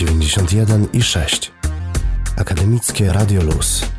[0.00, 1.52] 91 i 6.
[2.36, 3.95] Akademickie Radio Luz.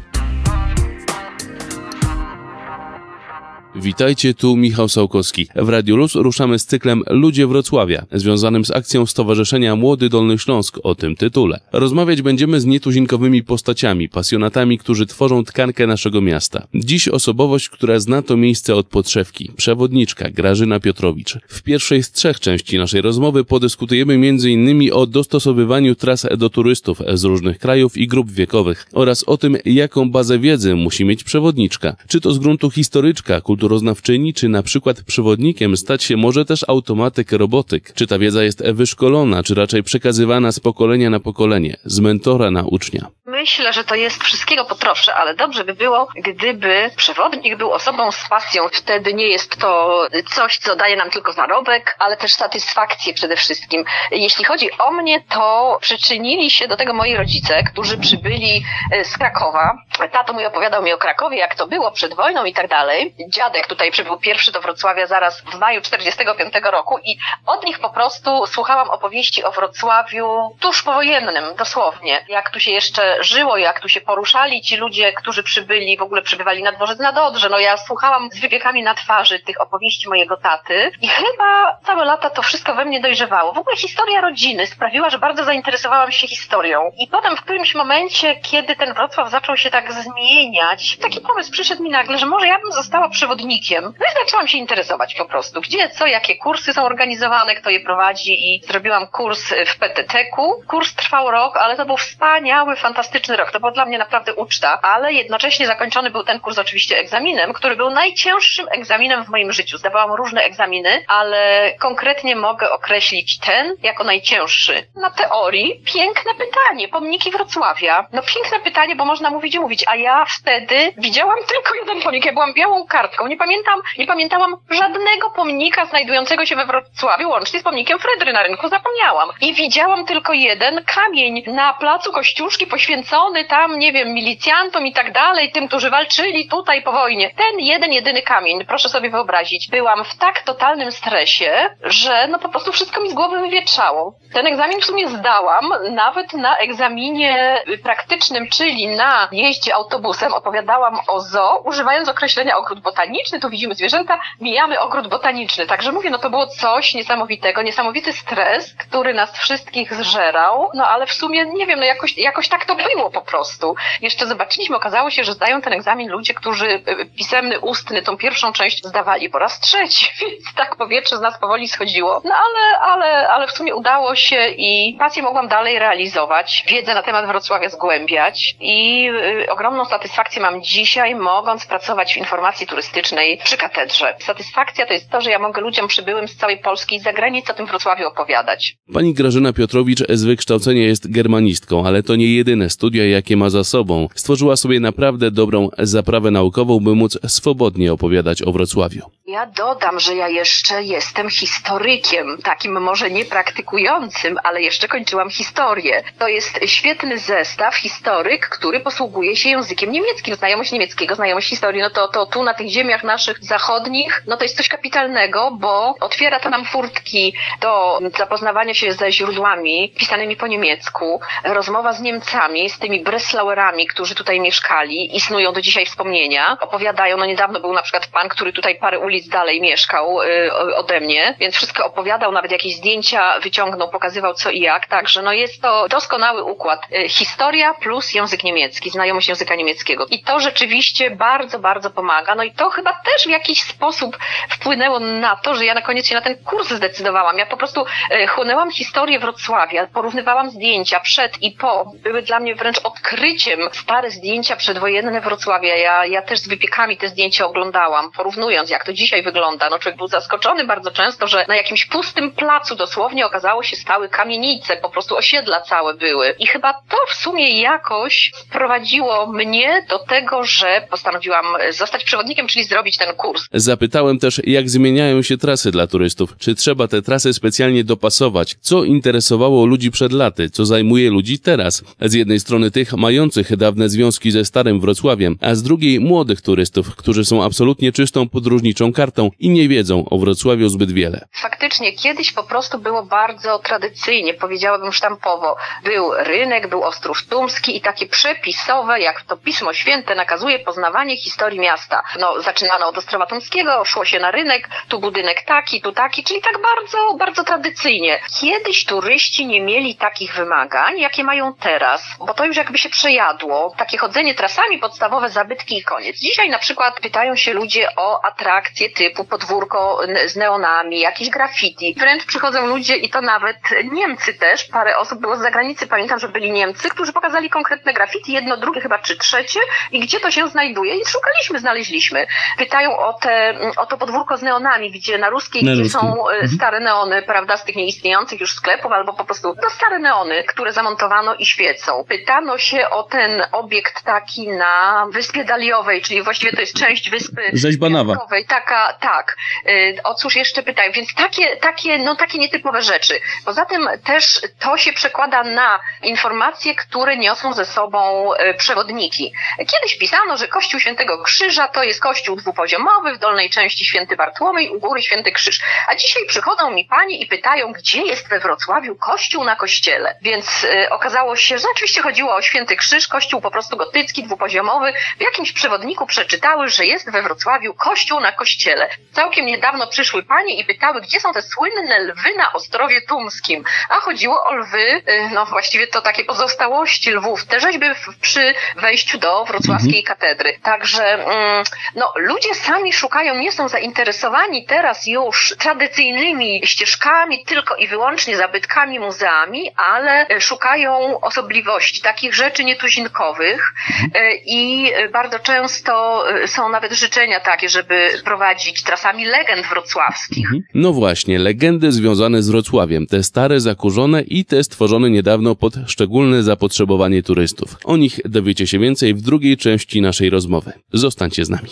[3.82, 5.48] Witajcie, tu Michał Sałkowski.
[5.55, 10.80] W Radiu Luz ruszamy z cyklem Ludzie Wrocławia, związanym z akcją Stowarzyszenia Młody Dolny Śląsk
[10.84, 11.60] o tym tytule.
[11.71, 16.68] Rozmawiać będziemy z nietuzinkowymi postaciami, pasjonatami, którzy tworzą tkankę naszego miasta.
[16.75, 21.38] Dziś osobowość, która zna to miejsce od podszewki, przewodniczka Grażyna Piotrowicz.
[21.48, 24.89] W pierwszej z trzech części naszej rozmowy podyskutujemy m.in.
[24.94, 30.10] o dostosowywaniu tras do turystów z różnych krajów i grup wiekowych oraz o tym, jaką
[30.11, 31.96] bazę wiedzy musi mieć przewodniczka.
[32.07, 36.66] Czy to z gruntu historyczka, kultury kulturoznawczyni, czy na przykład przewodnikiem stać się może też
[36.67, 37.94] automatyk robotyk?
[37.94, 42.63] Czy ta wiedza jest wyszkolona, czy raczej przekazywana z pokolenia na pokolenie, z mentora na
[42.63, 43.08] ucznia?
[43.25, 48.11] Myślę, że to jest wszystkiego po trosze, ale dobrze by było, gdyby przewodnik był osobą
[48.11, 48.67] z pasją.
[48.72, 50.02] Wtedy nie jest to
[50.36, 53.84] coś, co daje nam tylko zarobek, ale też satysfakcję przede wszystkim.
[54.11, 59.17] Jeśli chodzi o mnie, to przyczynili się do tego moi rodzice, którzy przybyli e, z
[59.17, 59.78] Krakowa.
[60.11, 63.16] Tato mój opowiadał mi o Krakowie, jak to było przed wojną i tak dalej.
[63.30, 67.89] Dziadek tutaj przybył pierwszy do Wrocławia zaraz w maju 45 roku i od nich po
[67.89, 72.25] prostu słuchałam opowieści o Wrocławiu tuż powojennym, dosłownie.
[72.30, 76.22] Jak tu się jeszcze żyło, jak tu się poruszali ci ludzie, którzy przybyli, w ogóle
[76.22, 77.50] przybywali na dworzec na Dodrze.
[77.50, 82.30] No ja słuchałam z wypiekami na twarzy tych opowieści mojego taty i chyba całe lata
[82.30, 83.53] to wszystko we mnie dojrzewało.
[83.53, 86.91] W ogóle historia rodziny sprawiła, że bardzo zainteresowałam się historią.
[86.97, 91.83] I potem w którymś momencie, kiedy ten Wrocław zaczął się tak zmieniać, taki pomysł przyszedł
[91.83, 93.09] mi nagle, że może ja bym została
[93.48, 93.84] przewodnikiem.
[93.84, 97.80] No i zaczęłam się interesować po prostu, gdzie, co, jakie kursy są organizowane, kto je
[97.80, 100.64] prowadzi i zrobiłam kurs w PTT-ku.
[100.67, 103.52] Kurs trwał rok, ale to był wspaniały, fantastyczny rok.
[103.52, 107.75] To była dla mnie naprawdę uczta, ale jednocześnie zakończony był ten kurs oczywiście egzaminem, który
[107.75, 109.78] był najcięższym egzaminem w moim życiu.
[109.78, 114.88] Zdawałam różne egzaminy, ale konkretnie mogę określić ten jako najcięższy.
[114.95, 118.08] Na teorii piękne pytanie, pomniki Wrocławia.
[118.14, 122.25] No piękne pytanie, bo można mówić i mówić, a ja wtedy widziałam tylko jeden pomnik.
[122.25, 123.26] Ja byłam białą kartką.
[123.27, 128.43] Nie pamiętam, nie pamiętałam żadnego pomnika znajdującego się we Wrocławiu, łącznie z pomnikiem Fredry na
[128.43, 128.69] rynku.
[128.69, 129.29] Zapomniałam.
[129.41, 135.11] I widziałam tylko jeden kamień na placu Kościuszki poświęcony tam, nie wiem, milicjantom i tak
[135.11, 137.29] dalej, tym, którzy walczyli tutaj po wojnie.
[137.29, 139.69] Ten jeden, jedyny kamień, proszę sobie wyobrazić.
[139.69, 144.13] Byłam w tak totalnym stresie, że no po prostu wszystko mi z głowy wywietrzało.
[144.33, 151.19] Ten egzamin w sumie zdałam, nawet na egzaminie praktycznym, czyli na jeździe autobusem opowiadałam o
[151.19, 155.66] zoo, używając określenia ogród botaniczny, tu widzimy zwierzęta, mijamy ogród botaniczny.
[155.66, 161.05] Także mówię, no to było coś niesamowitego, niesamowity stres, który nas wszystkich zżerał, no ale
[161.05, 163.75] w sumie, nie wiem, no jakoś, jakoś tak to było po prostu.
[164.01, 168.53] Jeszcze zobaczyliśmy, okazało się, że zdają ten egzamin ludzie, którzy e, pisemny, ustny, tą pierwszą
[168.53, 172.22] część zdawali po raz trzeci, więc tak powietrze z nas powoli schodziło.
[172.23, 177.03] No ale, ale, ale w sumie udało się i pasję mogłam dalej realizować, wiedzę na
[177.03, 183.06] temat Wrocławia zgłębiać i y, ogromną satysfakcję mam dzisiaj, mogąc pracować w informacji turystycznej
[183.44, 184.16] przy katedrze.
[184.19, 187.51] Satysfakcja to jest to, że ja mogę ludziom przybyłym z całej Polski i z zagranicy
[187.51, 188.75] o tym Wrocławiu opowiadać.
[188.94, 193.63] Pani Grażyna Piotrowicz z wykształcenia jest germanistką, ale to nie jedyne studia, jakie ma za
[193.63, 194.07] sobą.
[194.16, 199.01] Stworzyła sobie naprawdę dobrą zaprawę naukową, by móc swobodnie opowiadać o Wrocławiu.
[199.28, 206.03] Ja dodam, że ja jeszcze jestem historykiem, takim może nie praktykującym, ale jeszcze kończyłam historię.
[206.19, 210.35] To jest świetny zestaw, historyk, który posługuje się językiem niemieckim.
[210.35, 214.44] Znajomość niemieckiego, znajomość historii, no to, to tu na tych ziemiach naszych zachodnich, no to
[214.44, 220.47] jest coś kapitalnego, bo otwiera to nam furtki do zapoznawania się ze źródłami pisanymi po
[220.47, 226.57] niemiecku, rozmowa z Niemcami, z tymi Breslauerami, którzy tutaj mieszkali i snują do dzisiaj wspomnienia.
[226.62, 231.00] Opowiadają, no niedawno był na przykład pan, który tutaj parę ulic dalej mieszkał y, ode
[231.00, 235.62] mnie, więc wszystko opowiadał, nawet jakieś zdjęcia wyciągnął, pokazywał co i jak, także no jest
[235.62, 236.81] to doskonały układ.
[236.91, 240.06] Y, historia plus język niemiecki, znajomość języka niemieckiego.
[240.06, 242.36] I to rzeczywiście bardzo, bardzo pomaga.
[242.36, 244.18] No i to chyba też w jakiś sposób
[244.50, 247.38] wpłynęło na to, że ja na koniec się na ten kurs zdecydowałam.
[247.38, 251.92] Ja po prostu y, chłonęłam historię Wrocławia, porównywałam zdjęcia przed i po.
[251.95, 255.75] Były dla mnie wręcz odkryciem stare zdjęcia przedwojenne Wrocławia.
[255.75, 259.69] Ja, ja też z wypiekami te zdjęcia oglądałam, porównując jak to dzisiaj wygląda.
[259.69, 264.10] No człowiek był zaskoczony bardzo często, że na jakimś pustym placu dosłownie okazało się stały
[264.10, 266.36] kamienice, po prostu osiedla całe były.
[266.40, 272.66] I chyba to w sumie jakoś sprowadziło mnie do tego, że postanowiłam zostać przewodnikiem, czyli
[272.77, 273.44] zrobić ten kurs.
[273.53, 276.35] Zapytałem też, jak zmieniają się trasy dla turystów.
[276.38, 278.56] Czy trzeba te trasy specjalnie dopasować?
[278.62, 280.50] Co interesowało ludzi przed laty?
[280.50, 281.83] Co zajmuje ludzi teraz?
[282.01, 286.95] Z jednej strony tych mających dawne związki ze Starym Wrocławiem, a z drugiej młodych turystów,
[286.95, 291.27] którzy są absolutnie czystą podróżniczą kartą i nie wiedzą o Wrocławiu zbyt wiele.
[291.31, 295.56] Faktycznie, kiedyś po prostu było bardzo tradycyjnie, powiedziałabym sztampowo.
[295.83, 301.59] Był rynek, był Ostrów Tumski i takie przepisowe, jak to Pismo Święte nakazuje, poznawanie historii
[301.59, 302.03] miasta.
[302.19, 306.42] No, zaczynano od Ostrowa Tumskiego, szło się na rynek, tu budynek taki, tu taki, czyli
[306.42, 308.19] tak bardzo, bardzo tradycyjnie.
[308.42, 313.74] Kiedyś turyści nie mieli takich wymagań, jakie mają teraz, bo to już jakby się przejadło.
[313.78, 316.18] Takie chodzenie trasami, podstawowe zabytki i koniec.
[316.18, 321.96] Dzisiaj na przykład pytają się ludzie o atrakcje typu podwórko z neonami, jakieś graffiti.
[321.98, 323.58] Wręcz przychodzą ludzie i to nawet
[323.92, 328.34] Niemcy też, parę osób było z zagranicy, pamiętam, że byli Niemcy, którzy pokazali konkretne graffiti,
[328.34, 329.60] jedno, drugie chyba czy trzecie
[329.92, 332.28] i gdzie to się znajduje i szukaliśmy, znaleźliśmy.
[332.57, 336.33] Pytają o, te, o to podwórko z neonami, gdzie na ruskiej, na gdzie są e,
[336.33, 336.48] mhm.
[336.48, 340.74] stare neony, prawda, z tych nieistniejących już sklepów albo po prostu no, stare neony, które
[340.74, 342.04] zamontowano i świecą.
[342.07, 347.42] Pytano się o ten obiekt taki na Wyspie Daliowej, czyli właściwie to jest część wyspy
[347.54, 348.18] Rzeźba Nawa.
[348.48, 349.36] Taka, tak.
[349.65, 353.19] E, o cóż jeszcze pytają, więc takie, takie, no takie nietypowe rzeczy.
[353.45, 359.33] Poza tym też to się przekłada na informacje, które niosą ze sobą e, przewodniki.
[359.57, 364.69] Kiedyś pisano, że Kościół Świętego Krzyża to jest kościół dwupoziomowy, w dolnej części Święty Bartłomiej,
[364.69, 365.60] u góry Święty Krzyż.
[365.88, 370.18] A dzisiaj przychodzą mi panie i pytają, gdzie jest we Wrocławiu kościół na kościele.
[370.22, 374.94] Więc y, okazało się, że oczywiście chodziło o Święty Krzyż, kościół po prostu gotycki, dwupoziomowy.
[375.18, 378.90] W jakimś przewodniku przeczytały, że jest we Wrocławiu kościół na kościele.
[379.12, 383.63] Całkiem niedawno przyszły panie i pytały, gdzie są te słynne lwy na Ostrowie Tumskim.
[383.90, 387.86] A chodziło o lwy, y, no właściwie to takie pozostałości lwów, te rzeźby
[388.22, 390.06] przy wejściu do wrocławskiej mhm.
[390.06, 390.60] katedry.
[390.63, 391.63] Także mm,
[391.95, 399.00] no, ludzie sami szukają, nie są zainteresowani teraz już tradycyjnymi ścieżkami, tylko i wyłącznie zabytkami,
[399.00, 404.09] muzeami, ale szukają osobliwości, takich rzeczy nietuzinkowych y,
[404.45, 410.45] i bardzo często są nawet życzenia takie, żeby prowadzić trasami legend wrocławskich.
[410.45, 410.63] Mhm.
[410.73, 416.44] No właśnie, legendy związane z Wrocławiem, te stare, zakurzone i te stworzone niedawno pod szczególne
[416.44, 417.77] zapotrzebowanie turystów.
[417.83, 420.71] O nich dowiecie się więcej w drugiej części naszej rozmowy.
[420.94, 421.69] Zostańcie z nami.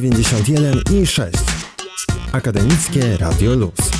[0.00, 1.32] 91 i 6.
[2.32, 3.95] Akademickie Radio Luz.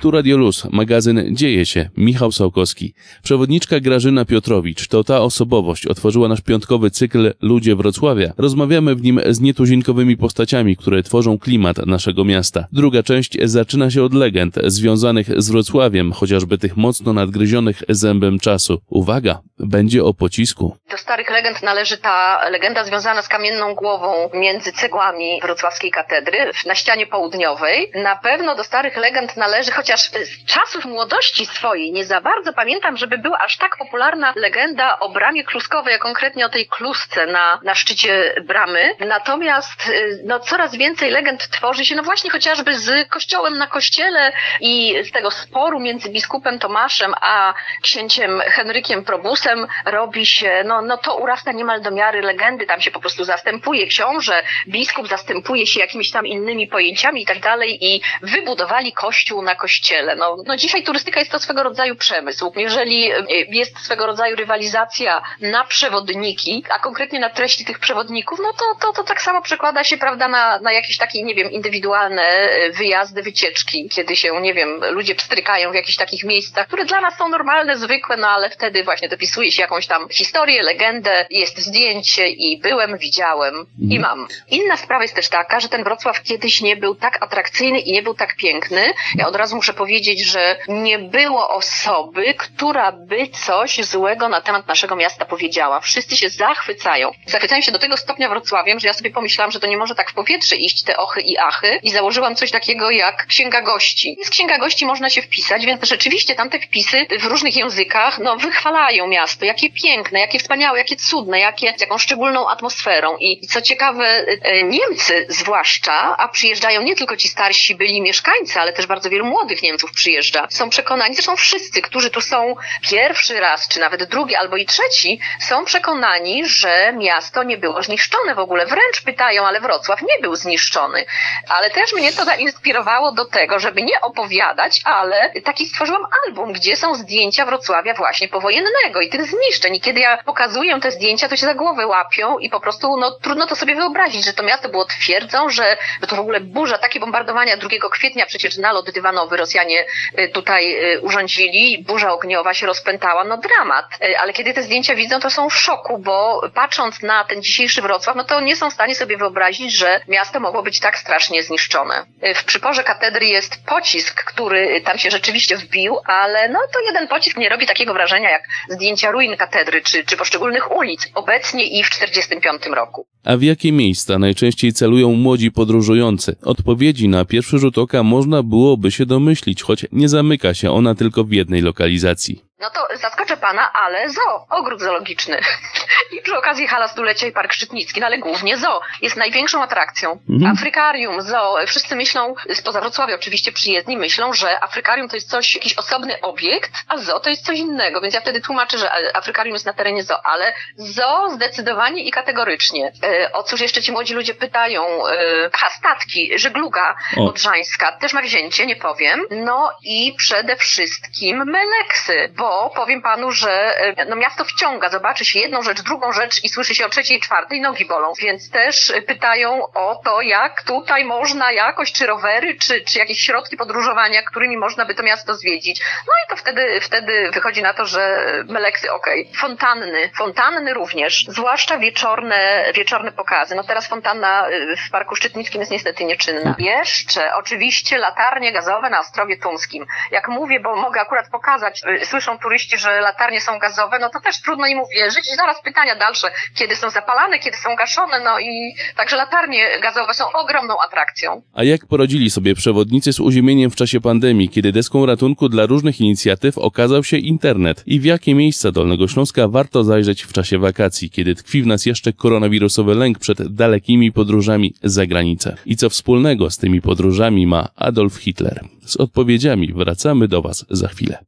[0.00, 2.94] Tu Radio Luz, magazyn Dzieje się, Michał Sołkowski.
[3.22, 8.32] Przewodniczka Grażyna Piotrowicz to ta osobowość otworzyła nasz piątkowy cykl Ludzie Wrocławia.
[8.38, 12.66] Rozmawiamy w nim z nietuzinkowymi postaciami, które tworzą klimat naszego miasta.
[12.72, 18.80] Druga część zaczyna się od legend związanych z Wrocławiem, chociażby tych mocno nadgryzionych zębem czasu.
[18.88, 20.76] Uwaga, będzie o pocisku.
[20.90, 26.74] Do starych legend należy ta legenda związana z kamienną głową między cegłami wrocławskiej katedry na
[26.74, 27.92] ścianie południowej.
[27.94, 32.52] Na pewno do starych legend należy, choć chociaż z czasów młodości swojej nie za bardzo
[32.52, 37.26] pamiętam, żeby była aż tak popularna legenda o bramie kluskowej, a konkretnie o tej klusce
[37.26, 38.94] na, na szczycie bramy.
[39.00, 44.32] Natomiast y, no, coraz więcej legend tworzy się, no właśnie chociażby z kościołem na kościele
[44.60, 50.98] i z tego sporu między biskupem Tomaszem a księciem Henrykiem Probusem robi się, no, no
[50.98, 55.80] to urasta niemal do miary legendy, tam się po prostu zastępuje książę, biskup zastępuje się
[55.80, 60.16] jakimiś tam innymi pojęciami i tak dalej i wybudowali kościół na kościele kościele.
[60.16, 62.52] No, no dzisiaj turystyka jest to swego rodzaju przemysł.
[62.56, 68.52] Jeżeli e, jest swego rodzaju rywalizacja na przewodniki, a konkretnie na treści tych przewodników, no
[68.52, 72.22] to, to, to tak samo przekłada się, prawda, na, na jakieś takie, nie wiem, indywidualne
[72.22, 77.00] e, wyjazdy, wycieczki, kiedy się, nie wiem, ludzie pstrykają w jakichś takich miejscach, które dla
[77.00, 81.58] nas są normalne, zwykłe, no ale wtedy właśnie dopisuje się jakąś tam historię, legendę, jest
[81.58, 84.18] zdjęcie i byłem, widziałem i mhm.
[84.18, 84.28] mam.
[84.50, 88.02] Inna sprawa jest też taka, że ten Wrocław kiedyś nie był tak atrakcyjny i nie
[88.02, 88.92] był tak piękny.
[89.14, 94.40] Ja od razu muszę muszę powiedzieć, że nie było osoby, która by coś złego na
[94.40, 95.80] temat naszego miasta powiedziała.
[95.80, 97.10] Wszyscy się zachwycają.
[97.26, 100.10] Zachwycają się do tego stopnia Wrocławiem, że ja sobie pomyślałam, że to nie może tak
[100.10, 104.16] w powietrze iść te ochy i achy i założyłam coś takiego jak księga gości.
[104.24, 109.06] Z księga gości można się wpisać, więc rzeczywiście tamte wpisy w różnych językach no, wychwalają
[109.06, 109.44] miasto.
[109.44, 113.16] Jakie piękne, jakie wspaniałe, jakie cudne, jakie, jaką szczególną atmosferą.
[113.20, 118.72] I co ciekawe, e, Niemcy zwłaszcza, a przyjeżdżają nie tylko ci starsi byli mieszkańcy, ale
[118.72, 120.46] też bardzo wielu młodych Niemców przyjeżdża.
[120.50, 122.56] Są przekonani, zresztą wszyscy, którzy tu są
[122.90, 128.34] pierwszy raz, czy nawet drugi albo i trzeci, są przekonani, że miasto nie było zniszczone
[128.34, 128.66] w ogóle.
[128.66, 131.04] Wręcz pytają, ale Wrocław nie był zniszczony.
[131.48, 136.76] Ale też mnie to zainspirowało do tego, żeby nie opowiadać, ale taki stworzyłam album, gdzie
[136.76, 139.76] są zdjęcia Wrocławia właśnie powojennego i tych zniszczeń.
[139.76, 143.10] I kiedy ja pokazuję te zdjęcia, to się za głowę łapią i po prostu no,
[143.10, 145.76] trudno to sobie wyobrazić, że to miasto było twierdzą, że
[146.08, 149.84] to w ogóle burza, takie bombardowania 2 kwietnia przecież nalot dywanowy Rosjanie
[150.32, 153.84] tutaj urządzili, burza ogniowa się rozpętała, no dramat.
[154.20, 158.16] Ale kiedy te zdjęcia widzą, to są w szoku, bo patrząc na ten dzisiejszy Wrocław,
[158.16, 162.06] no to nie są w stanie sobie wyobrazić, że miasto mogło być tak strasznie zniszczone.
[162.34, 167.36] W przyporze katedry jest pocisk, który tam się rzeczywiście wbił, ale no to jeden pocisk
[167.36, 171.90] nie robi takiego wrażenia jak zdjęcia ruin katedry czy, czy poszczególnych ulic obecnie i w
[171.90, 173.06] 1945 roku.
[173.24, 176.36] A w jakie miejsca najczęściej celują młodzi podróżujący?
[176.42, 181.24] Odpowiedzi na pierwszy rzut oka można byłoby się domyślić, choć nie zamyka się ona tylko
[181.24, 182.47] w jednej lokalizacji.
[182.60, 185.40] No to zaskoczę pana, ale zoo, ogród zoologiczny.
[186.18, 190.18] I przy okazji hala stulecia i Park Szczytnicki, no ale głównie zoo jest największą atrakcją.
[190.30, 190.52] Mhm.
[190.52, 195.74] Afrykarium, zoo, wszyscy myślą, spoza Wrocławia oczywiście przyjezdni, myślą, że Afrykarium to jest coś, jakiś
[195.74, 199.66] osobny obiekt, a zoo to jest coś innego, więc ja wtedy tłumaczę, że Afrykarium jest
[199.66, 202.92] na terenie zoo, ale zoo zdecydowanie i kategorycznie.
[203.02, 205.06] E, o cóż jeszcze ci młodzi ludzie pytają?
[205.06, 207.28] E, aha, statki, żegluga o.
[207.28, 209.20] odrzańska, też ma wzięcie, nie powiem.
[209.30, 215.24] No i przede wszystkim meleksy, bo bo powiem panu, że e, no, miasto wciąga, zobaczy
[215.24, 218.12] się jedną rzecz, drugą rzecz i słyszy się o trzeciej, czwartej, nogi bolą.
[218.20, 223.56] Więc też pytają o to, jak tutaj można jakoś, czy rowery, czy, czy jakieś środki
[223.56, 225.80] podróżowania, którymi można by to miasto zwiedzić.
[225.80, 229.22] No i to wtedy, wtedy wychodzi na to, że Meleksy okej.
[229.22, 229.40] Okay.
[229.40, 233.54] Fontanny, fontanny również, zwłaszcza wieczorne, wieczorne pokazy.
[233.54, 236.54] No teraz fontanna y, w Parku Szczytnickim jest niestety nieczynna.
[236.58, 239.86] Jeszcze oczywiście latarnie gazowe na Ostrowie Tumskim.
[240.10, 242.06] Jak mówię, bo mogę akurat pokazać, y,
[242.42, 245.32] turyści, że latarnie są gazowe, no to też trudno im uwierzyć.
[245.32, 250.14] I zaraz pytania dalsze, kiedy są zapalane, kiedy są gaszone, no i także latarnie gazowe
[250.14, 251.42] są ogromną atrakcją.
[251.54, 256.00] A jak poradzili sobie przewodnicy z uziemieniem w czasie pandemii, kiedy deską ratunku dla różnych
[256.00, 257.82] inicjatyw okazał się internet?
[257.86, 261.86] I w jakie miejsca Dolnego Śląska warto zajrzeć w czasie wakacji, kiedy tkwi w nas
[261.86, 265.56] jeszcze koronawirusowy lęk przed dalekimi podróżami za granicę?
[265.66, 268.64] I co wspólnego z tymi podróżami ma Adolf Hitler?
[268.86, 271.18] Z odpowiedziami wracamy do Was za chwilę.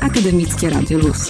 [0.00, 1.28] Akademickie Radio Luz.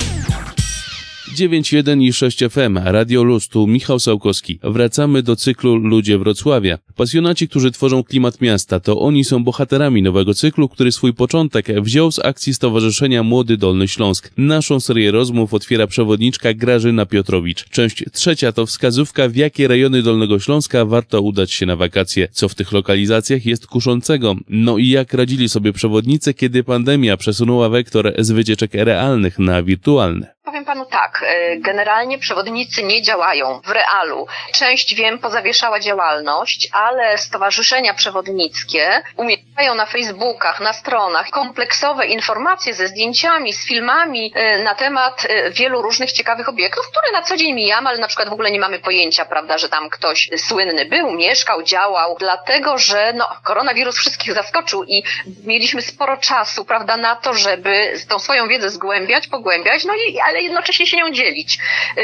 [1.37, 4.59] 9.1 i 6 FM, Radio Luz, tu Michał Sałkowski.
[4.63, 6.79] Wracamy do cyklu Ludzie Wrocławia.
[6.97, 12.13] Pasjonaci, którzy tworzą klimat miasta, to oni są bohaterami nowego cyklu, który swój początek wziął
[12.13, 14.31] z akcji Stowarzyszenia Młody Dolny Śląsk.
[14.37, 17.69] Naszą serię rozmów otwiera przewodniczka Grażyna Piotrowicz.
[17.69, 22.49] Część trzecia to wskazówka, w jakie rejony Dolnego Śląska warto udać się na wakacje, co
[22.49, 24.37] w tych lokalizacjach jest kuszącego.
[24.49, 30.37] No i jak radzili sobie przewodnicy, kiedy pandemia przesunęła wektor z wycieczek realnych na wirtualne.
[30.47, 31.25] Powiem panu tak,
[31.57, 34.27] generalnie przewodnicy nie działają w realu.
[34.53, 42.89] Część wiem pozawieszała działalność, ale stowarzyszenia przewodnickie umieszczają na Facebookach, na stronach kompleksowe informacje ze
[42.89, 47.53] zdjęciami, z filmami e, na temat e, wielu różnych ciekawych obiektów, które na co dzień
[47.53, 51.13] mijamy, ale na przykład w ogóle nie mamy pojęcia, prawda, że tam ktoś słynny był,
[51.13, 55.03] mieszkał, działał, dlatego że no, koronawirus wszystkich zaskoczył i
[55.45, 60.43] mieliśmy sporo czasu, prawda, na to, żeby tą swoją wiedzę zgłębiać, pogłębiać, no i ale
[60.43, 61.59] jednocześnie się nią dzielić.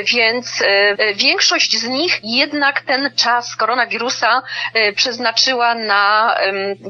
[0.04, 4.42] Więc e, większość z nich jednak ten czas koronawirusa
[4.74, 6.36] e, przeznaczyła na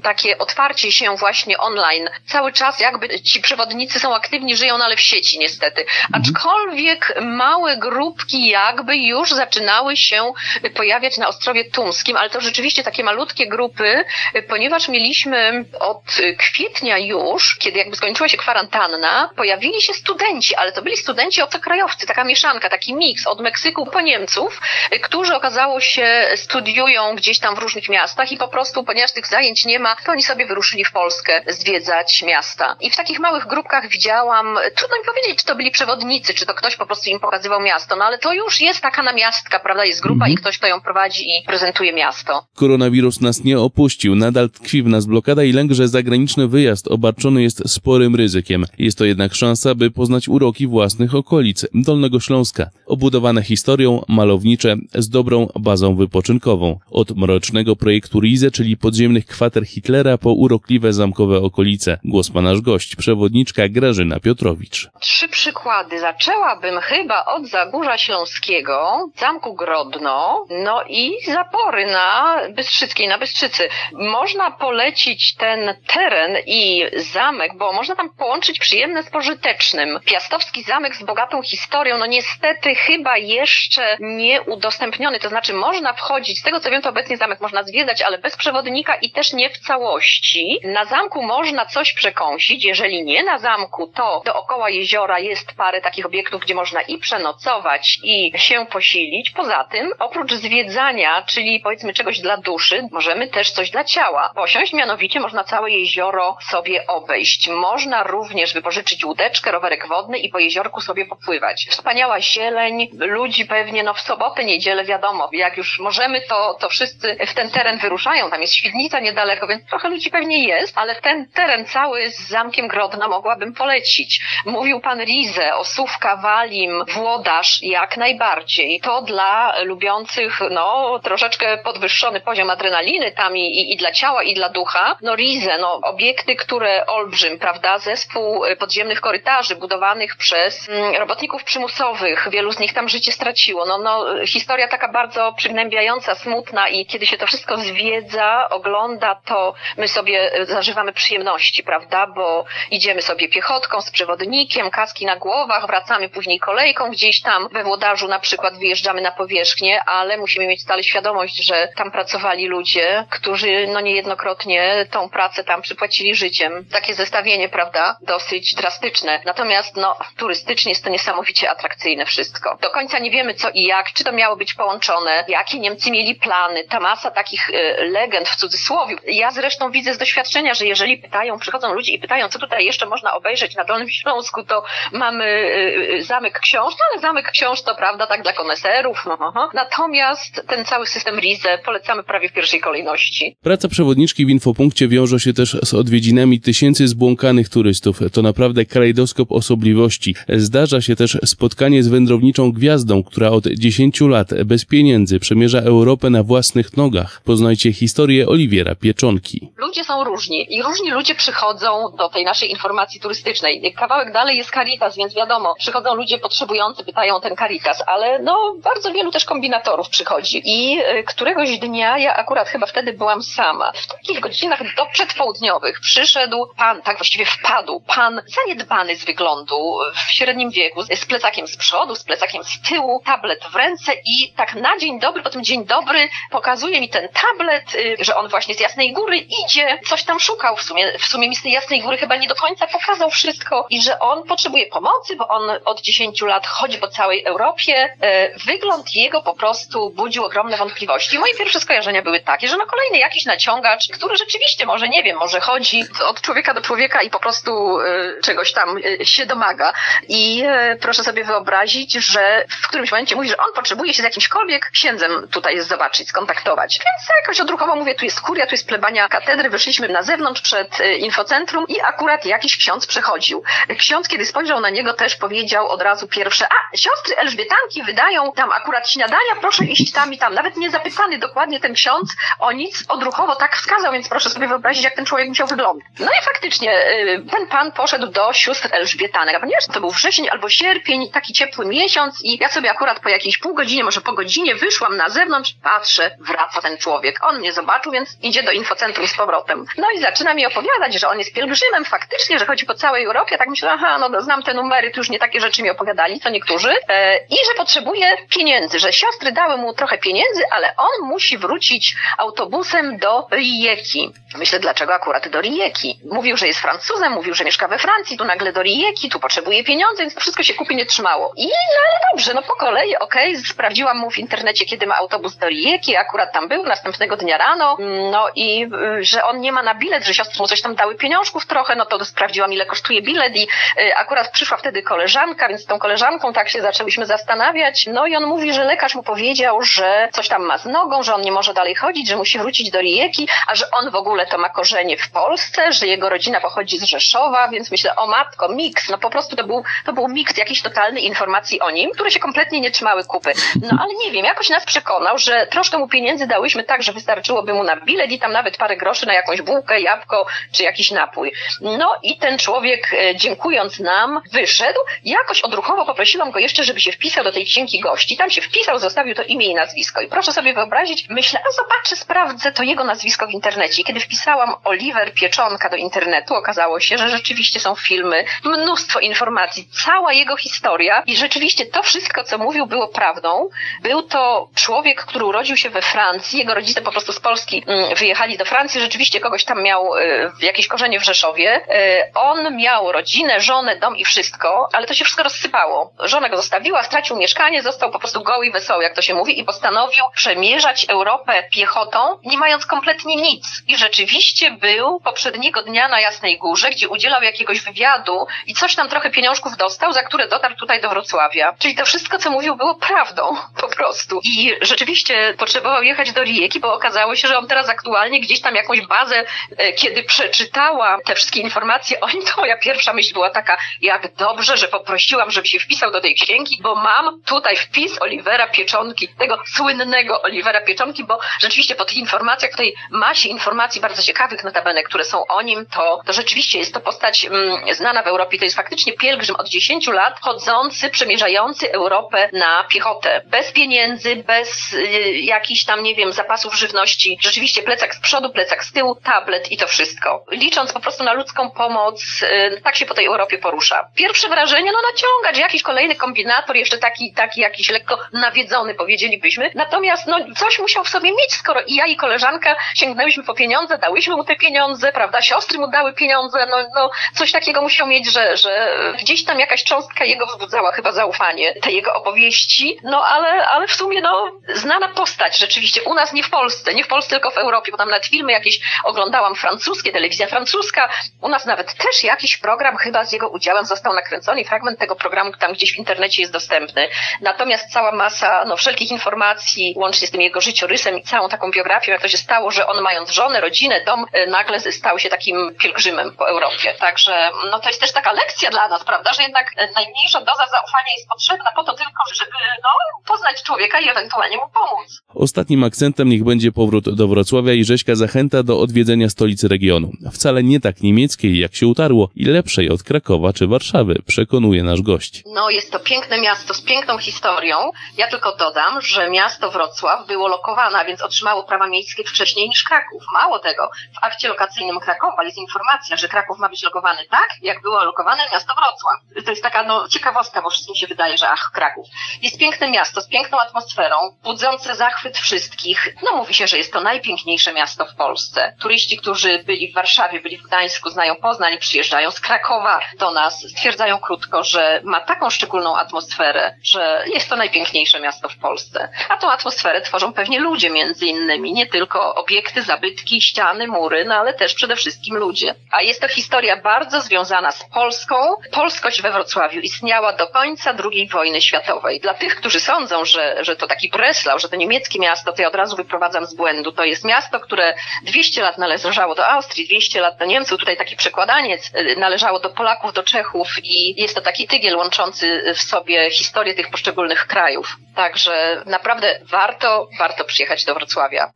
[0.02, 2.08] takie otwarcie się właśnie online.
[2.26, 5.80] Cały czas jakby ci przewodnicy są aktywni, żyją, no ale w sieci niestety.
[5.80, 6.22] Mhm.
[6.22, 10.32] Aczkolwiek małe grupki jakby już zaczynały się
[10.74, 14.04] pojawiać na Ostrowie Tumskim, ale to rzeczywiście takie malutkie grupy,
[14.48, 16.04] ponieważ mieliśmy od
[16.38, 22.06] kwietnia już, kiedy jakby skończyła się kwarantanna, pojawili się studenci, ale to byli studenci obcokrajowcy,
[22.12, 24.60] taka mieszanka, taki miks od Meksyku po Niemców,
[25.02, 29.64] którzy okazało się studiują gdzieś tam w różnych miastach i po prostu, ponieważ tych zajęć
[29.64, 32.76] nie ma, to oni sobie wyruszyli w Polskę zwiedzać miasta.
[32.80, 36.54] I w takich małych grupkach widziałam, trudno mi powiedzieć, czy to byli przewodnicy, czy to
[36.54, 40.02] ktoś po prostu im pokazywał miasto, no ale to już jest taka namiastka, prawda, jest
[40.02, 40.32] grupa mhm.
[40.32, 42.46] i ktoś, kto ją prowadzi i prezentuje miasto.
[42.54, 47.42] Koronawirus nas nie opuścił, nadal tkwi w nas blokada i lęk, że zagraniczny wyjazd obarczony
[47.42, 48.66] jest sporym ryzykiem.
[48.78, 51.66] Jest to jednak szansa, by poznać uroki własnych okolic
[52.02, 56.78] Dolnego Śląska, obudowane historią, malownicze, z dobrą bazą wypoczynkową.
[56.90, 61.98] Od mrocznego projektu Rize, czyli podziemnych kwater Hitlera, po urokliwe zamkowe okolice.
[62.04, 64.88] Głos ma nasz gość, przewodniczka Grażyna Piotrowicz.
[65.00, 66.00] Trzy przykłady.
[66.00, 73.68] Zaczęłabym chyba od Zagórza Śląskiego, Zamku Grodno, no i zapory na Bystrzyckiej, na Bystrzycy.
[73.92, 76.82] Można polecić ten teren i
[77.14, 79.98] zamek, bo można tam połączyć przyjemne z pożytecznym.
[80.04, 86.38] Piastowski zamek z bogatą historią, no niestety chyba jeszcze nie udostępniony, to znaczy można wchodzić,
[86.38, 89.50] z tego co wiem to obecnie zamek można zwiedzać, ale bez przewodnika i też nie
[89.50, 90.58] w całości.
[90.64, 96.06] Na zamku można coś przekąsić, jeżeli nie na zamku, to dookoła jeziora jest parę takich
[96.06, 99.30] obiektów, gdzie można i przenocować i się posilić.
[99.30, 104.72] Poza tym, oprócz zwiedzania, czyli powiedzmy czegoś dla duszy, możemy też coś dla ciała posiąść,
[104.72, 107.48] mianowicie można całe jezioro sobie obejść.
[107.48, 111.66] Można również wypożyczyć łódeczkę, rowerek wodny i po jeziorku sobie popływać.
[111.72, 117.16] Wspaniała zieleń, ludzi pewnie no w sobotę, niedzielę wiadomo, jak już możemy, to, to wszyscy
[117.26, 118.30] w ten teren wyruszają.
[118.30, 122.68] Tam jest świdnica niedaleko, więc trochę ludzi pewnie jest, ale ten teren cały z Zamkiem
[122.68, 124.20] Grodna mogłabym polecić.
[124.46, 128.80] Mówił pan Rize, Osówka, Walim, Włodarz, jak najbardziej.
[128.80, 134.34] To dla lubiących, no, troszeczkę podwyższony poziom adrenaliny tam i, i, i dla ciała, i
[134.34, 134.96] dla ducha.
[135.02, 142.28] No Rize, no, obiekty, które olbrzym, prawda, zespół podziemnych korytarzy budowanych przez mm, robotników przymusowych,
[142.30, 143.66] wielu z nich tam życie straciło.
[143.66, 149.54] No, no, historia taka bardzo przygnębiająca, smutna i kiedy się to wszystko zwiedza, ogląda, to
[149.76, 156.08] my sobie zażywamy przyjemności, prawda, bo idziemy sobie piechotką z przewodnikiem, kaski na głowach, wracamy
[156.08, 160.82] później kolejką gdzieś tam we Włodarzu na przykład wyjeżdżamy na powierzchnię, ale musimy mieć stale
[160.82, 166.64] świadomość, że tam pracowali ludzie, którzy no niejednokrotnie tą pracę tam przypłacili życiem.
[166.72, 169.20] Takie zestawienie, prawda, dosyć drastyczne.
[169.24, 172.58] Natomiast no turystycznie jest to niesamowicie atrakcyjne wszystko.
[172.62, 176.14] Do końca nie wiemy co i jak, czy to miało być połączone, jakie Niemcy mieli
[176.14, 177.52] plany, ta masa takich y,
[177.90, 178.96] legend w cudzysłowie.
[179.06, 182.86] Ja zresztą widzę z doświadczenia, że jeżeli pytają, przychodzą ludzie i pytają, co tutaj jeszcze
[182.86, 187.62] można obejrzeć na Dolnym Śląsku, to mamy y, y, zamek książ, no ale zamek książ
[187.62, 189.02] to prawda, tak dla koneserów.
[189.06, 189.50] No, no, no.
[189.54, 193.36] Natomiast ten cały system RIZE polecamy prawie w pierwszej kolejności.
[193.42, 197.98] Praca przewodniczki w infopunkcie wiąże się też z odwiedzinami tysięcy zbłąkanych turystów.
[198.12, 200.14] To naprawdę krajdoskop osobliwości.
[200.28, 206.10] Zdarza się też spotkanie z wędrowniczą gwiazdą, która od 10 lat bez pieniędzy przemierza Europę
[206.10, 207.20] na własnych nogach.
[207.24, 209.52] Poznajcie historię Oliwiera Pieczonki.
[209.56, 211.68] Ludzie są różni i różni ludzie przychodzą
[211.98, 213.74] do tej naszej informacji turystycznej.
[213.76, 218.92] Kawałek dalej jest Caritas, więc wiadomo, przychodzą ludzie potrzebujący, pytają ten Caritas, ale no bardzo
[218.92, 220.42] wielu też kombinatorów przychodzi.
[220.44, 225.80] I y, któregoś dnia, ja akurat chyba wtedy byłam sama, w takich godzinach do przedpołudniowych
[225.80, 230.90] przyszedł pan, tak właściwie wpadł, pan zaniedbany z wyglądu, w średnim wieku, z
[231.32, 235.22] plecakiem z przodu, z plecakiem z tyłu, tablet w ręce i tak na dzień dobry,
[235.22, 239.16] po tym dzień dobry pokazuje mi ten tablet, y, że on właśnie z Jasnej Góry
[239.16, 242.28] idzie, coś tam szukał w sumie, w sumie mi z tej Jasnej Góry chyba nie
[242.28, 246.78] do końca pokazał wszystko i że on potrzebuje pomocy, bo on od 10 lat chodzi
[246.78, 247.96] po całej Europie.
[248.00, 251.18] E, wygląd jego po prostu budził ogromne wątpliwości.
[251.18, 255.18] Moje pierwsze skojarzenia były takie, że no kolejny jakiś naciągacz, który rzeczywiście może, nie wiem,
[255.18, 259.72] może chodzi od człowieka do człowieka i po prostu e, czegoś tam e, się domaga.
[260.08, 260.42] I
[260.80, 265.28] proszę sobie wyobrazić, że w którymś momencie mówi, że on potrzebuje się z jakimśkolwiek księdzem
[265.28, 266.78] tutaj zobaczyć, skontaktować.
[266.78, 270.42] Więc ja jakoś odruchowo mówię, tu jest kuria, tu jest plebania katedry, wyszliśmy na zewnątrz
[270.42, 273.42] przed infocentrum i akurat jakiś ksiądz przechodził.
[273.78, 278.52] Ksiądz, kiedy spojrzał na niego, też powiedział od razu pierwsze, a siostry Elżbietanki wydają tam
[278.52, 280.34] akurat śniadania, proszę iść tam i tam.
[280.34, 284.84] Nawet nie zapytany dokładnie ten ksiądz o nic, odruchowo tak wskazał, więc proszę sobie wyobrazić,
[284.84, 285.86] jak ten człowiek musiał wyglądać.
[285.98, 290.28] No i faktycznie y, ten pan poszedł do sióstr Elżbietanek, a ponieważ to był wrzesień
[290.28, 294.12] albo sierpień, taki ciepły miesiąc i ja sobie akurat po jakiejś pół godzinie, może po
[294.12, 297.18] godzinie wyszłam na zewnątrz, patrzę, wraca ten człowiek.
[297.22, 299.66] On mnie zobaczył, więc idzie do infocentrum z powrotem.
[299.78, 303.38] No i zaczyna mi opowiadać, że on jest pielgrzymem faktycznie, że chodzi po całej Europie.
[303.38, 306.30] Tak myślę, aha, no znam te numery, to już nie takie rzeczy mi opowiadali, co
[306.30, 306.70] niektórzy.
[306.88, 311.96] E, I że potrzebuje pieniędzy, że siostry dały mu trochę pieniędzy, ale on musi wrócić
[312.18, 314.12] autobusem do Rijeki.
[314.38, 316.00] Myślę, dlaczego akurat do Rijeki?
[316.12, 319.64] Mówił, że jest Francuzem, mówił, że mieszka we Francji, tu nagle do Rijeki, tu potrzebuje
[319.64, 321.32] pieniędzy, więc to wszystko się kupy nie trzymało.
[321.36, 324.96] I no ale dobrze, no po kolei, okej, okay, sprawdziłam mu w internecie, kiedy ma
[324.96, 327.76] autobus do Rijeki, akurat tam był, następnego dnia rano,
[328.10, 328.66] no i
[328.98, 331.76] y, że on nie ma na bilet, że siostry mu coś tam dały pieniążków trochę,
[331.76, 333.48] no to sprawdziłam, ile kosztuje bilet i
[333.80, 338.16] y, akurat przyszła wtedy koleżanka, więc z tą koleżanką tak się zaczęłyśmy zastanawiać, no i
[338.16, 341.32] on mówi, że lekarz mu powiedział, że coś tam ma z nogą, że on nie
[341.32, 344.48] może dalej chodzić, że musi wrócić do Rijeki, a że on w ogóle to ma
[344.48, 348.98] korzenie w Polsce, że jego rodzina pochodzi z Rzeszowa, więc myślę, o matko, miks, no
[348.98, 352.70] po prostu to był, to był miks jakiejś informacji o nim, które się kompletnie nie
[352.70, 353.32] trzymały kupy.
[353.62, 357.54] No ale nie wiem, jakoś nas przekonał, że troszkę mu pieniędzy dałyśmy tak, że wystarczyłoby
[357.54, 361.32] mu na bilet i tam nawet parę groszy na jakąś bułkę, jabłko czy jakiś napój.
[361.60, 364.80] No i ten człowiek, e, dziękując nam, wyszedł.
[365.04, 368.16] Jakoś odruchowo poprosiłam go jeszcze, żeby się wpisał do tej księgi gości.
[368.16, 370.00] Tam się wpisał, zostawił to imię i nazwisko.
[370.00, 373.82] I proszę sobie wyobrazić, myślę, a zobaczę, sprawdzę to jego nazwisko w internecie.
[373.82, 379.68] I kiedy wpisałam Oliver Pieczonka do internetu, okazało się, że rzeczywiście są filmy, mnóstwo informacji,
[379.84, 380.71] cała jego historia
[381.06, 383.48] i rzeczywiście to wszystko, co mówił, było prawdą.
[383.82, 387.94] Był to człowiek, który urodził się we Francji, jego rodzice po prostu z Polski mm,
[387.94, 391.56] wyjechali do Francji, rzeczywiście kogoś tam miał y, jakieś korzenie w Rzeszowie.
[391.56, 395.92] Y, on miał rodzinę, żonę, dom i wszystko, ale to się wszystko rozsypało.
[396.00, 399.40] Żona go zostawiła, stracił mieszkanie, został po prostu goły i wesoły, jak to się mówi,
[399.40, 403.62] i postanowił przemierzać Europę piechotą, nie mając kompletnie nic.
[403.68, 408.88] I rzeczywiście był poprzedniego dnia na Jasnej Górze, gdzie udzielał jakiegoś wywiadu i coś tam
[408.88, 411.54] trochę pieniążków dostał, za które dotarł tutaj do Wrocławia.
[411.58, 414.20] Czyli to wszystko, co mówił, było prawdą po prostu.
[414.24, 418.54] I rzeczywiście potrzebował jechać do Rijeki, bo okazało się, że on teraz aktualnie gdzieś tam
[418.54, 419.24] jakąś bazę,
[419.56, 424.14] e, kiedy przeczytała te wszystkie informacje o nim, to moja pierwsza myśl była taka, jak
[424.14, 429.08] dobrze, że poprosiłam, żeby się wpisał do tej księgi, bo mam tutaj wpis Olivera Pieczonki,
[429.08, 434.44] tego słynnego Olivera Pieczonki, bo rzeczywiście po tych informacjach, w tej masie informacji bardzo ciekawych
[434.44, 438.38] notabene, które są o nim, to, to rzeczywiście jest to postać mm, znana w Europie.
[438.38, 440.51] To jest faktycznie pielgrzym od 10 lat, chodzący,
[440.92, 443.22] przemierzający Europę na piechotę.
[443.26, 447.18] Bez pieniędzy, bez y, jakichś tam, nie wiem, zapasów żywności.
[447.20, 450.24] Rzeczywiście plecak z przodu, plecak z tyłu, tablet i to wszystko.
[450.30, 453.88] Licząc po prostu na ludzką pomoc, y, tak się po tej Europie porusza.
[453.94, 459.50] Pierwsze wrażenie, no naciągać, jakiś kolejny kombinator, jeszcze taki, taki jakiś lekko nawiedzony, powiedzielibyśmy.
[459.54, 463.78] Natomiast, no, coś musiał w sobie mieć, skoro i ja i koleżanka sięgnęliśmy po pieniądze,
[463.78, 468.12] dałyśmy mu te pieniądze, prawda, siostry mu dały pieniądze, no, no coś takiego musiał mieć,
[468.12, 473.46] że, że gdzieś tam jakaś cząstka jego wzbudzała chyba zaufanie tej jego opowieści, no ale,
[473.46, 477.10] ale w sumie, no, znana postać rzeczywiście, u nas nie w Polsce, nie w Polsce,
[477.10, 480.88] tylko w Europie, bo tam nawet filmy jakieś oglądałam francuskie, telewizja francuska,
[481.20, 485.32] u nas nawet też jakiś program chyba z jego udziałem został nakręcony fragment tego programu
[485.38, 486.88] tam gdzieś w internecie jest dostępny.
[487.20, 491.92] Natomiast cała masa, no, wszelkich informacji, łącznie z tym jego życiorysem i całą taką biografią,
[491.92, 495.54] jak to się stało, że on mając żonę, rodzinę, dom, y, nagle stał się takim
[495.60, 496.74] pielgrzymem po Europie.
[496.78, 500.92] Także, no to jest też taka lekcja dla nas, prawda, że jednak najmniejsza doza zaufania
[500.96, 502.68] jest potrzebna po to tylko, żeby, no,
[503.06, 504.88] poznać człowieka i ewentualnie mu pomóc.
[505.14, 509.90] Ostatnim akcentem niech będzie powrót do Wrocławia i Rzeźka zachęta do odwiedzenia stolicy regionu.
[510.12, 514.82] Wcale nie tak niemieckiej, jak się utarło, i lepszej od Krakowa czy Warszawy, przekonuje nasz
[514.82, 515.22] gość.
[515.26, 517.56] No, jest to piękne miasto z piękną historią.
[517.96, 522.64] Ja tylko dodam, że miasto Wrocław było lokowane, a więc otrzymało prawa miejskie wcześniej niż
[522.64, 523.02] Kraków.
[523.12, 527.62] Mało tego, w akcie lokacyjnym Krakowa jest informacja, że Kraków ma być lokowany tak, jak
[527.62, 529.24] było lokowane miasto Wrocław.
[529.24, 529.88] To jest taka no,
[530.22, 531.86] ciekawostka, bo wszystkim się wydaje, że ach, Kraków.
[532.22, 535.94] Jest piękne miasto z piękną atmosferą, budzące zachwyt wszystkich.
[536.02, 538.56] No mówi się, że jest to najpiękniejsze miasto w Polsce.
[538.60, 543.40] Turyści, którzy byli w Warszawie, byli w Gdańsku, znają Poznań, przyjeżdżają z Krakowa do nas,
[543.50, 548.88] stwierdzają krótko, że ma taką szczególną atmosferę, że jest to najpiękniejsze miasto w Polsce.
[549.08, 554.14] A tą atmosferę tworzą pewnie ludzie między innymi, nie tylko obiekty, zabytki, ściany, mury, no
[554.14, 555.54] ale też przede wszystkim ludzie.
[555.70, 558.16] A jest to historia bardzo związana z Polską.
[558.52, 562.00] Polskość we Wrocławiu istniała do końca II wojny światowej.
[562.00, 565.48] Dla tych, którzy sądzą, że, że to taki Breslau, że to niemieckie miasto, to ja
[565.48, 566.72] od razu wyprowadzam z błędu.
[566.72, 570.58] To jest miasto, które 200 lat należało do Austrii, 200 lat do Niemców.
[570.58, 575.54] Tutaj taki przekładaniec y, należało do Polaków, do Czechów i jest to taki tygiel łączący
[575.54, 577.76] w sobie historię tych poszczególnych krajów.
[577.96, 581.30] Także naprawdę warto, warto przyjechać do Wrocławia.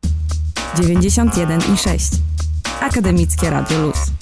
[0.77, 2.05] 91 i 6.
[2.81, 4.16] Akademickie Radio Luz.